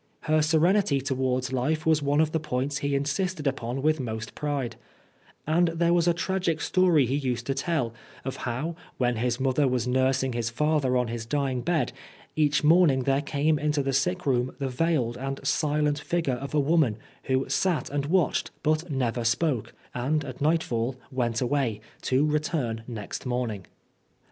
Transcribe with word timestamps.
Her 0.21 0.41
serenity 0.41 0.99
towards 0.99 1.53
life 1.53 1.85
was 1.85 2.01
one 2.01 2.21
of 2.21 2.31
the 2.31 2.39
points 2.39 2.79
he 2.79 2.95
insisted 2.95 3.45
upon 3.45 3.83
with 3.83 3.99
most 3.99 4.33
pride, 4.33 4.75
and 5.45 5.67
there 5.67 5.93
was 5.93 6.07
a 6.07 6.11
tragic 6.15 6.59
story 6.59 7.05
he 7.05 7.13
used 7.13 7.45
to 7.45 7.53
tell 7.53 7.93
of 8.25 8.37
how, 8.37 8.75
when 8.97 9.17
his 9.17 9.39
mother 9.39 9.67
was 9.67 9.87
nursing 9.87 10.33
his 10.33 10.49
father 10.49 10.97
on 10.97 11.07
his 11.09 11.27
dying 11.27 11.61
bed, 11.61 11.93
each 12.35 12.63
morning 12.63 13.03
there 13.03 13.21
came 13.21 13.59
into 13.59 13.83
the 13.83 13.93
sick 13.93 14.25
room 14.25 14.55
the 14.57 14.69
veiled 14.69 15.17
and 15.19 15.39
silent 15.45 15.99
figure 15.99 16.33
of 16.33 16.55
a 16.55 16.59
woman 16.59 16.97
who 17.25 17.47
sat 17.47 17.87
and 17.91 18.07
watched 18.07 18.49
but 18.63 18.89
never 18.89 19.23
spoke, 19.23 19.71
and 19.93 20.25
at 20.25 20.41
nightfall 20.41 20.95
went 21.11 21.41
away, 21.41 21.79
to 22.01 22.25
76 22.25 22.47
Oscar 22.47 22.57
Wilde 22.57 22.63
return 22.73 22.83
next 22.87 23.25
morning. 23.27 23.67